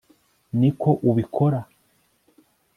niko 0.59 0.89
ubikora 1.09 1.59